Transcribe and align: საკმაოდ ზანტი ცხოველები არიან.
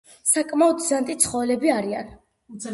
საკმაოდ 0.29 0.81
ზანტი 0.87 1.17
ცხოველები 1.27 1.75
არიან. 1.77 2.13